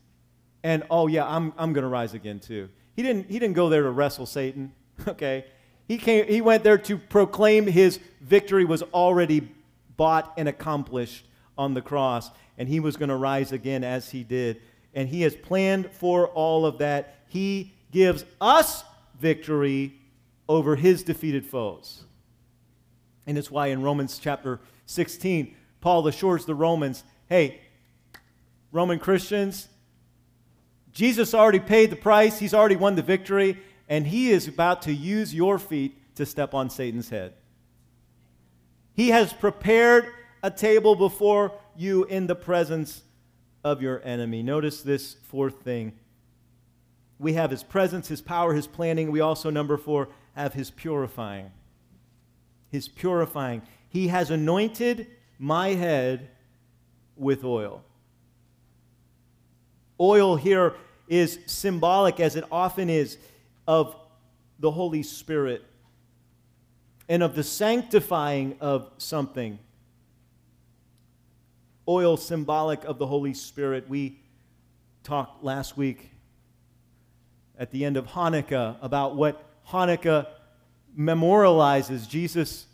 [0.64, 2.70] And oh, yeah, I'm, I'm going to rise again too.
[2.96, 4.74] He didn't, he didn't go there to wrestle Satan,
[5.08, 5.46] okay?
[5.88, 9.50] He, came, he went there to proclaim his victory was already
[9.98, 11.26] bought and accomplished
[11.60, 14.62] on the cross, and he was going to rise again as he did.
[14.94, 17.20] And he has planned for all of that.
[17.28, 18.84] He gives us
[19.20, 19.94] victory
[20.48, 22.06] over his defeated foes.
[23.28, 27.62] And it's why in Romans chapter 16, Paul assures the Romans hey,
[28.72, 29.68] Roman Christians,
[30.92, 34.94] Jesus already paid the price, he's already won the victory, and he is about to
[34.94, 37.34] use your feet to step on Satan's head.
[38.94, 43.04] He has prepared a table before you in the presence
[43.64, 44.44] of your enemy.
[44.44, 45.94] Notice this fourth thing.
[47.18, 49.12] We have his presence, his power, his planning.
[49.12, 51.52] We also, number four, have his purifying.
[52.70, 53.62] His purifying.
[53.90, 56.30] He has anointed my head
[57.16, 57.84] with oil.
[60.00, 60.76] Oil here
[61.10, 63.18] is symbolic, as it often is,
[63.68, 63.96] of
[64.60, 65.66] the Holy Spirit
[67.10, 69.60] and of the sanctifying of something.
[71.90, 73.90] Oil symbolic of the Holy Spirit.
[73.90, 74.20] We
[75.04, 76.12] talked last week
[77.58, 80.28] at the end of Hanukkah about what Hanukkah
[80.96, 82.08] memorializes.
[82.08, 82.68] Jesus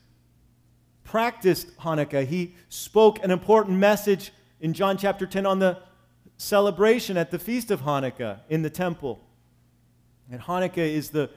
[1.06, 2.26] practiced Hanukkah.
[2.26, 5.78] He spoke an important message in John chapter 10 on the
[6.36, 9.26] celebration at the feast of Hanukkah in the temple.
[10.30, 11.30] And Hanukkah is the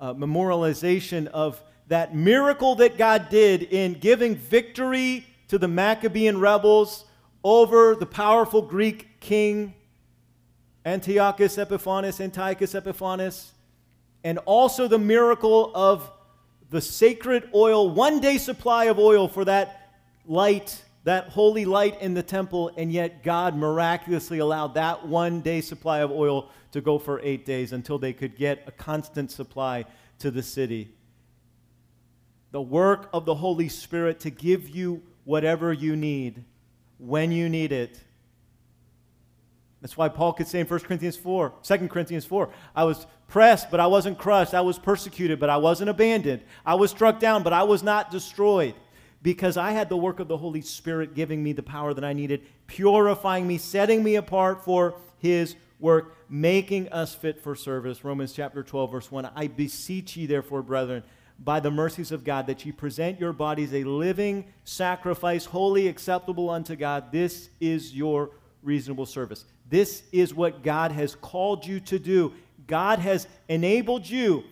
[0.00, 7.06] uh, memorialization of that miracle that God did in giving victory to the Maccabean rebels
[7.42, 9.74] over the powerful Greek king
[10.86, 13.50] Antiochus Epiphanes, Antiochus Epiphanes,
[14.22, 16.08] and also the miracle of
[16.70, 19.90] the sacred oil, one day supply of oil for that
[20.24, 25.60] light, that holy light in the temple, and yet God miraculously allowed that one day
[25.60, 29.84] supply of oil to go for eight days until they could get a constant supply
[30.20, 30.94] to the city.
[32.52, 36.44] The work of the Holy Spirit to give you whatever you need
[36.98, 38.00] when you need it
[39.80, 43.70] that's why Paul could say in 1 Corinthians 4, 2 Corinthians 4, I was pressed,
[43.70, 44.52] but I wasn't crushed.
[44.52, 46.42] I was persecuted, but I wasn't abandoned.
[46.66, 48.74] I was struck down, but I was not destroyed.
[49.22, 52.14] Because I had the work of the Holy Spirit giving me the power that I
[52.14, 58.02] needed, purifying me, setting me apart for His work, making us fit for service.
[58.02, 59.30] Romans chapter 12, verse 1.
[59.34, 61.02] I beseech ye, therefore, brethren,
[61.42, 66.50] by the mercies of God, that ye present your bodies a living sacrifice, holy, acceptable
[66.50, 67.10] unto God.
[67.10, 68.30] This is your
[68.62, 69.44] reasonable service.
[69.68, 72.34] This is what God has called you to do.
[72.66, 74.44] God has enabled you,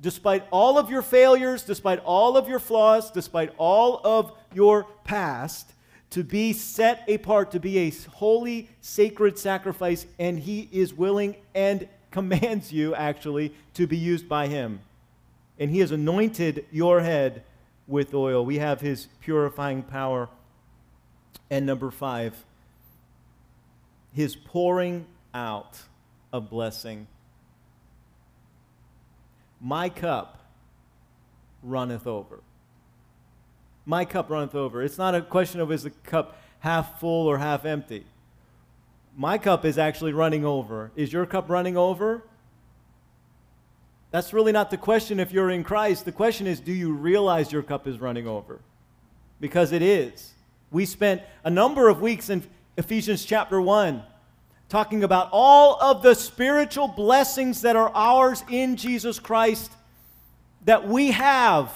[0.00, 5.72] despite all of your failures, despite all of your flaws, despite all of your past,
[6.10, 11.88] to be set apart, to be a holy, sacred sacrifice, and He is willing and
[12.10, 14.80] commands you, actually, to be used by Him.
[15.58, 17.44] And He has anointed your head
[17.86, 18.44] with oil.
[18.44, 20.28] We have His purifying power.
[21.50, 22.34] And number five,
[24.16, 25.78] his pouring out
[26.32, 27.06] of blessing.
[29.60, 30.40] My cup
[31.62, 32.40] runneth over.
[33.84, 34.82] My cup runneth over.
[34.82, 38.06] It's not a question of is the cup half full or half empty.
[39.14, 40.92] My cup is actually running over.
[40.96, 42.22] Is your cup running over?
[44.10, 46.04] That's really not the question if you're in Christ.
[46.04, 48.60] The question is do you realize your cup is running over?
[49.40, 50.32] Because it is.
[50.70, 52.42] We spent a number of weeks in
[52.76, 54.02] Ephesians chapter 1,
[54.68, 59.72] talking about all of the spiritual blessings that are ours in Jesus Christ
[60.64, 61.72] that we have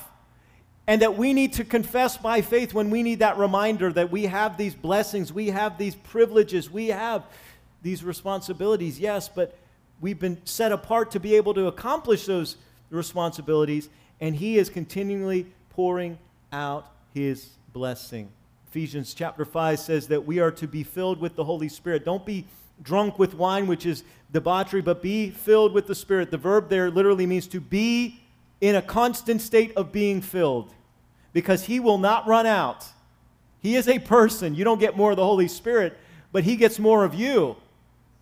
[0.86, 4.24] and that we need to confess by faith when we need that reminder that we
[4.24, 7.24] have these blessings, we have these privileges, we have
[7.80, 8.98] these responsibilities.
[8.98, 9.56] Yes, but
[10.00, 12.56] we've been set apart to be able to accomplish those
[12.90, 13.88] responsibilities,
[14.20, 16.18] and He is continually pouring
[16.52, 18.30] out His blessing.
[18.68, 22.04] Ephesians chapter 5 says that we are to be filled with the Holy Spirit.
[22.04, 22.46] Don't be
[22.82, 26.30] drunk with wine, which is debauchery, but be filled with the Spirit.
[26.30, 28.20] The verb there literally means to be
[28.60, 30.72] in a constant state of being filled
[31.32, 32.86] because He will not run out.
[33.60, 34.54] He is a person.
[34.54, 35.98] You don't get more of the Holy Spirit,
[36.32, 37.56] but He gets more of you.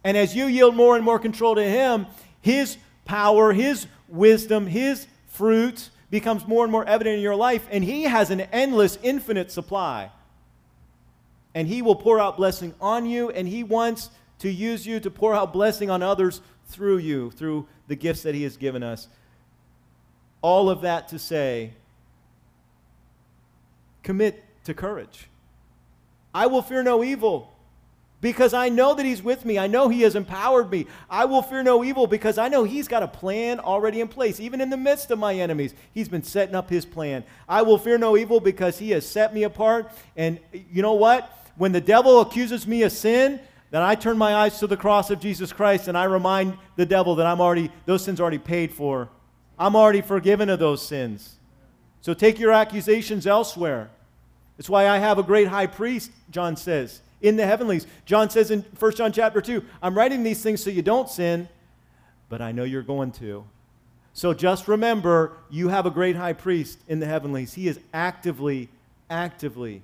[0.08, 2.06] And as you yield more and more control to Him,
[2.40, 7.84] His power, His wisdom, His fruit becomes more and more evident in your life, and
[7.84, 10.10] He has an endless, infinite supply.
[11.54, 15.10] And He will pour out blessing on you, and He wants to use you to
[15.10, 19.08] pour out blessing on others through you, through the gifts that He has given us.
[20.40, 21.72] All of that to say,
[24.02, 25.28] commit to courage.
[26.32, 27.52] I will fear no evil
[28.20, 29.58] because I know that He's with me.
[29.58, 30.86] I know He has empowered me.
[31.08, 34.40] I will fear no evil because I know He's got a plan already in place.
[34.40, 37.24] Even in the midst of my enemies, He's been setting up His plan.
[37.48, 39.90] I will fear no evil because He has set me apart.
[40.16, 41.32] And you know what?
[41.56, 43.40] When the devil accuses me of sin,
[43.70, 46.86] then I turn my eyes to the cross of Jesus Christ and I remind the
[46.86, 49.10] devil that I'm already, those sins are already paid for.
[49.58, 51.36] I'm already forgiven of those sins.
[52.00, 53.90] So take your accusations elsewhere.
[54.56, 57.86] That's why I have a great high priest, John says in the heavenlies.
[58.04, 61.48] John says in 1 John chapter 2, I'm writing these things so you don't sin,
[62.28, 63.44] but I know you're going to.
[64.12, 67.54] So just remember, you have a great high priest in the heavenlies.
[67.54, 68.68] He is actively,
[69.08, 69.82] actively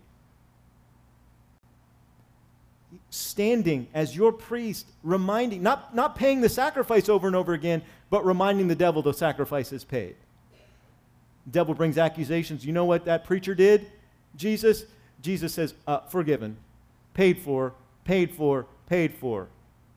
[3.11, 8.25] standing as your priest, reminding, not, not paying the sacrifice over and over again, but
[8.25, 10.17] reminding the devil the sacrifice is paid.
[11.51, 12.65] Devil brings accusations.
[12.65, 13.87] You know what that preacher did?
[14.37, 14.85] Jesus?
[15.21, 16.57] Jesus says, uh, forgiven
[17.15, 17.73] paid for,
[18.05, 19.49] paid for, paid for.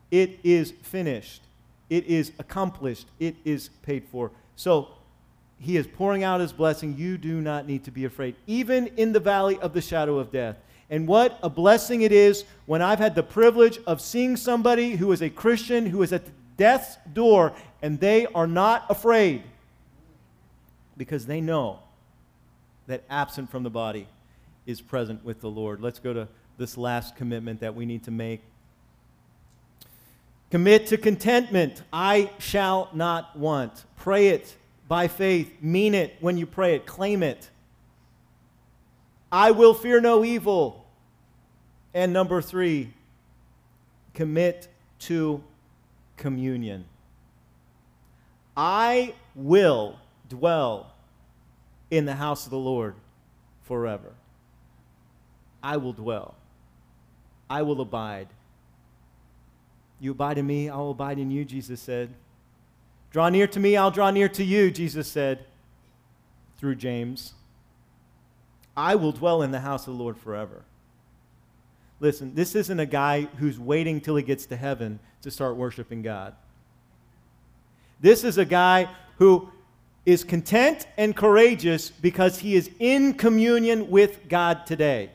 [0.09, 1.41] It is finished.
[1.89, 3.07] It is accomplished.
[3.19, 4.31] It is paid for.
[4.55, 4.89] So
[5.59, 6.95] he is pouring out his blessing.
[6.97, 10.31] You do not need to be afraid, even in the valley of the shadow of
[10.31, 10.57] death.
[10.89, 15.11] And what a blessing it is when I've had the privilege of seeing somebody who
[15.11, 16.23] is a Christian who is at
[16.55, 19.43] death's door and they are not afraid
[20.95, 21.79] because they know
[22.87, 24.07] that absent from the body
[24.65, 25.81] is present with the Lord.
[25.81, 26.27] Let's go to
[26.57, 28.41] this last commitment that we need to make.
[30.49, 31.81] Commit to contentment.
[31.91, 33.83] I shall not want.
[33.97, 34.55] Pray it
[34.87, 35.51] by faith.
[35.61, 36.85] Mean it when you pray it.
[36.85, 37.49] Claim it.
[39.31, 40.85] I will fear no evil.
[41.93, 42.93] And number three,
[44.13, 44.67] commit
[44.99, 45.43] to
[46.15, 46.85] communion.
[48.55, 49.99] I will
[50.29, 50.93] dwell
[51.91, 52.95] in the house of the Lord
[53.63, 54.13] forever.
[55.61, 56.35] I will dwell.
[57.49, 58.27] I will abide.
[59.99, 62.13] You abide in me, I'll abide in you, Jesus said.
[63.11, 65.45] Draw near to me, I'll draw near to you, Jesus said
[66.57, 67.33] through James.
[68.75, 70.63] I will dwell in the house of the Lord forever.
[71.99, 76.03] Listen, this isn't a guy who's waiting till he gets to heaven to start worshiping
[76.03, 76.35] God.
[77.99, 78.87] This is a guy
[79.17, 79.49] who
[80.05, 85.09] is content and courageous because he is in communion with God today.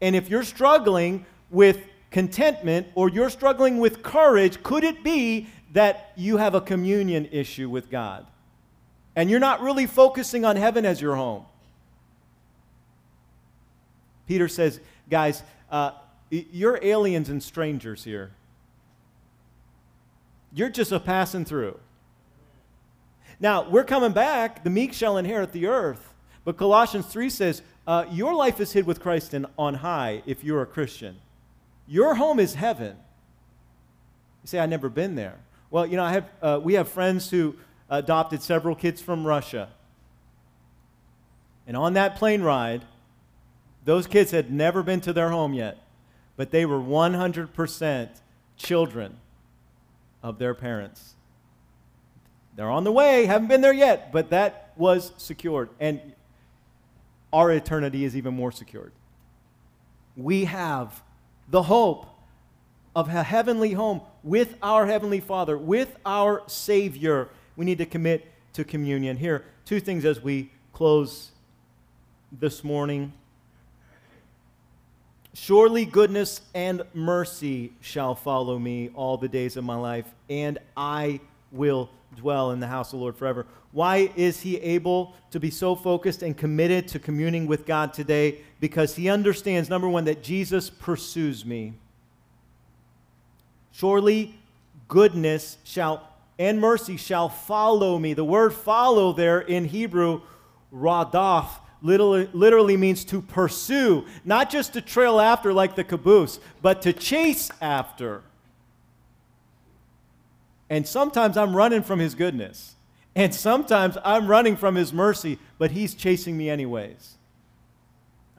[0.00, 1.78] And if you're struggling with
[2.10, 7.68] contentment or you're struggling with courage, could it be that you have a communion issue
[7.68, 8.26] with God?
[9.16, 11.44] And you're not really focusing on heaven as your home.
[14.26, 15.90] Peter says, guys, uh,
[16.30, 18.30] you're aliens and strangers here.
[20.52, 21.78] You're just a passing through.
[23.40, 24.62] Now, we're coming back.
[24.64, 26.14] The meek shall inherit the earth.
[26.44, 30.44] But Colossians 3 says, uh, Your life is hid with Christ in, on high if
[30.44, 31.16] you're a Christian.
[31.90, 32.96] Your home is heaven.
[34.44, 35.40] You say, I've never been there.
[35.72, 37.56] Well, you know, I have, uh, we have friends who
[37.90, 39.70] adopted several kids from Russia.
[41.66, 42.84] And on that plane ride,
[43.84, 45.78] those kids had never been to their home yet,
[46.36, 48.08] but they were 100%
[48.56, 49.16] children
[50.22, 51.14] of their parents.
[52.54, 55.70] They're on the way, haven't been there yet, but that was secured.
[55.80, 56.00] And
[57.32, 58.92] our eternity is even more secured.
[60.16, 61.02] We have
[61.50, 62.06] the hope
[62.94, 67.28] of a heavenly home with our Heavenly Father, with our Savior.
[67.56, 69.16] We need to commit to communion.
[69.16, 71.30] Here, two things as we close
[72.32, 73.12] this morning.
[75.32, 81.20] Surely goodness and mercy shall follow me all the days of my life, and I
[81.52, 83.46] will dwell in the house of the Lord forever.
[83.72, 88.40] Why is he able to be so focused and committed to communing with God today?
[88.60, 91.72] Because he understands, number one, that Jesus pursues me.
[93.72, 94.34] Surely
[94.86, 96.06] goodness shall
[96.38, 98.14] and mercy shall follow me.
[98.14, 100.22] The word follow there in Hebrew,
[100.74, 101.48] radaf,
[101.82, 106.94] literally, literally means to pursue, not just to trail after like the caboose, but to
[106.94, 108.22] chase after.
[110.70, 112.74] And sometimes I'm running from his goodness.
[113.14, 117.16] And sometimes I'm running from his mercy, but he's chasing me anyways.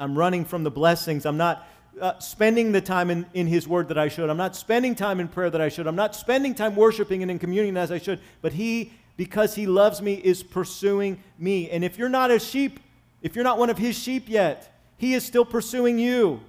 [0.01, 1.27] I'm running from the blessings.
[1.27, 1.67] I'm not
[2.01, 4.31] uh, spending the time in, in his word that I should.
[4.31, 5.85] I'm not spending time in prayer that I should.
[5.85, 8.19] I'm not spending time worshiping and in communion as I should.
[8.41, 11.69] But he, because he loves me, is pursuing me.
[11.69, 12.79] And if you're not a sheep,
[13.21, 16.41] if you're not one of his sheep yet, he is still pursuing you.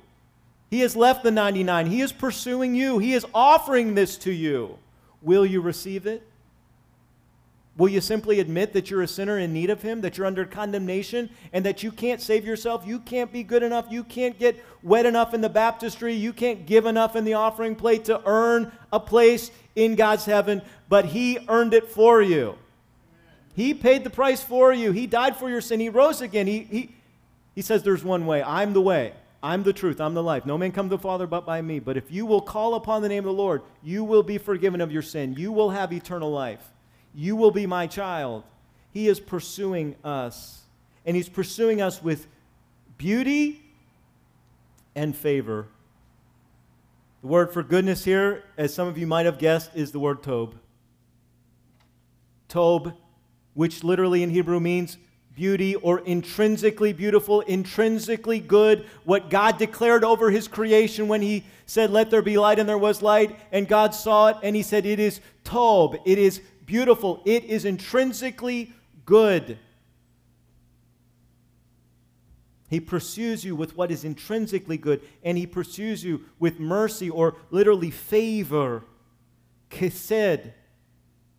[0.70, 1.86] He has left the 99.
[1.86, 2.98] He is pursuing you.
[3.00, 4.78] He is offering this to you.
[5.20, 6.26] Will you receive it?
[7.76, 10.44] Will you simply admit that you're a sinner in need of Him, that you're under
[10.44, 12.86] condemnation, and that you can't save yourself?
[12.86, 13.86] You can't be good enough.
[13.88, 16.12] You can't get wet enough in the baptistry.
[16.12, 20.60] You can't give enough in the offering plate to earn a place in God's heaven,
[20.90, 22.58] but He earned it for you.
[23.54, 24.92] He paid the price for you.
[24.92, 25.80] He died for your sin.
[25.80, 26.46] He rose again.
[26.46, 26.94] He, he,
[27.54, 28.42] he says, There's one way.
[28.42, 29.14] I'm the way.
[29.42, 30.00] I'm the truth.
[30.00, 30.46] I'm the life.
[30.46, 31.80] No man come to the Father but by me.
[31.80, 34.80] But if you will call upon the name of the Lord, you will be forgiven
[34.80, 35.34] of your sin.
[35.36, 36.71] You will have eternal life.
[37.14, 38.44] You will be my child.
[38.92, 40.62] He is pursuing us.
[41.04, 42.26] And he's pursuing us with
[42.98, 43.62] beauty
[44.94, 45.66] and favor.
[47.22, 50.22] The word for goodness here, as some of you might have guessed, is the word
[50.22, 50.54] tob.
[52.48, 52.94] Tob,
[53.54, 54.98] which literally in Hebrew means
[55.34, 61.90] beauty or intrinsically beautiful, intrinsically good, what God declared over his creation when he said,
[61.90, 64.84] Let there be light, and there was light, and God saw it, and he said,
[64.84, 66.40] It is Tob, it is
[66.72, 68.72] beautiful, it is intrinsically
[69.04, 69.58] good.
[72.70, 77.36] He pursues you with what is intrinsically good, and he pursues you with mercy or
[77.50, 78.84] literally favor.
[79.70, 80.50] Kesed.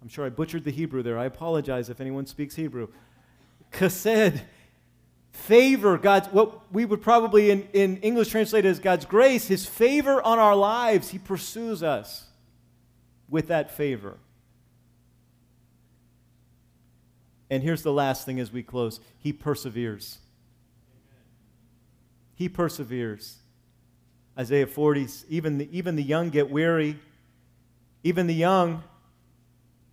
[0.04, 1.18] I'm sure I butchered the Hebrew there.
[1.18, 2.90] I apologize if anyone speaks Hebrew.
[3.72, 4.40] Kesed.
[5.32, 10.22] Favor, God's, what we would probably in, in English translate as God's grace, his favor
[10.22, 11.10] on our lives.
[11.10, 12.28] He pursues us
[13.28, 14.20] with that favor.
[17.54, 20.18] And here's the last thing as we close He perseveres.
[22.34, 23.38] He perseveres.
[24.36, 26.98] Isaiah 40, even the, even the young get weary.
[28.04, 28.84] Even the young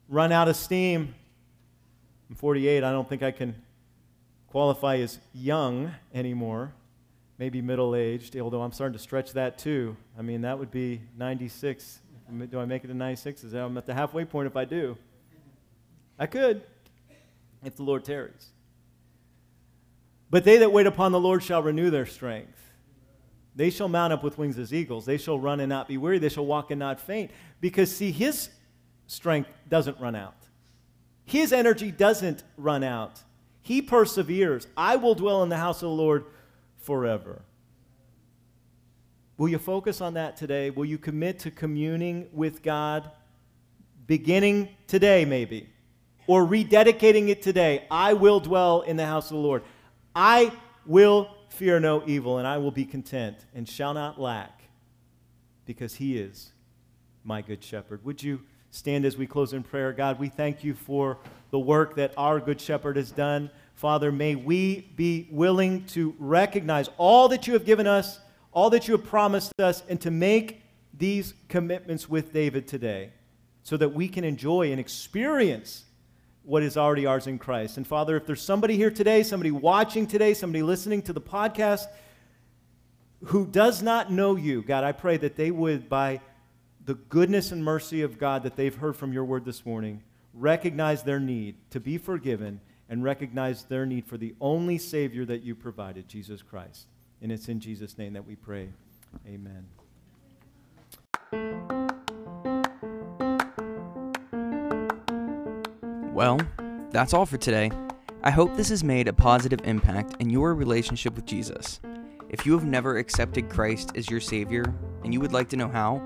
[0.09, 1.15] run out of steam.
[2.31, 2.83] I'm 48.
[2.83, 3.55] I don't think I can
[4.47, 6.73] qualify as young anymore.
[7.37, 9.99] Maybe middle aged, although I'm starting to stretch that too.
[10.19, 12.01] I mean, that would be 96.
[12.51, 13.45] Do I make it to 96?
[13.45, 14.97] Is that I'm at the halfway point if I do?
[16.19, 16.63] I could
[17.65, 18.51] if the Lord tarries.
[20.31, 22.57] But they that wait upon the Lord shall renew their strength.
[23.57, 25.05] They shall mount up with wings as eagles.
[25.05, 26.19] They shall run and not be weary.
[26.19, 27.31] They shall walk and not faint.
[27.61, 28.49] Because, see, his
[29.07, 30.49] strength doesn't run out,
[31.25, 33.21] his energy doesn't run out.
[33.63, 34.67] He perseveres.
[34.77, 36.25] I will dwell in the house of the Lord
[36.79, 37.43] forever.
[39.37, 40.71] Will you focus on that today?
[40.71, 43.11] Will you commit to communing with God
[44.07, 45.69] beginning today, maybe?
[46.27, 49.63] Or rededicating it today, I will dwell in the house of the Lord.
[50.15, 50.53] I
[50.87, 54.63] will fear no evil, and I will be content and shall not lack,
[55.67, 56.53] because he is
[57.25, 58.05] my good shepherd.
[58.05, 58.41] Would you
[58.71, 59.93] stand as we close in prayer?
[59.93, 61.19] God, we thank you for
[61.51, 63.51] the work that our good shepherd has done.
[63.75, 68.21] Father, may we be willing to recognize all that you have given us,
[68.53, 70.63] all that you have promised us, and to make
[70.97, 73.11] these commitments with David today
[73.63, 75.85] so that we can enjoy and experience
[76.51, 77.77] what is already ours in Christ.
[77.77, 81.87] And Father, if there's somebody here today, somebody watching today, somebody listening to the podcast
[83.27, 86.21] who does not know you, God, I pray that they would, by
[86.85, 90.03] the goodness and mercy of God that they've heard from your word this morning,
[90.35, 95.45] recognize their need to be forgiven and recognize their need for the only Savior that
[95.45, 96.89] you provided, Jesus Christ.
[97.23, 98.71] And it's in Jesus' name that we pray.
[99.25, 99.67] Amen.
[106.13, 106.41] Well,
[106.91, 107.71] that's all for today.
[108.23, 111.81] I hope this has made a positive impact in your relationship with Jesus.
[112.29, 114.65] If you have never accepted Christ as your Savior
[115.05, 116.03] and you would like to know how,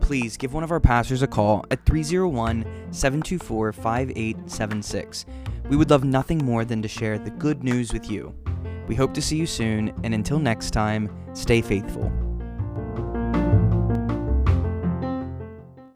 [0.00, 5.26] please give one of our pastors a call at 301 724 5876.
[5.68, 8.34] We would love nothing more than to share the good news with you.
[8.86, 12.12] We hope to see you soon, and until next time, stay faithful.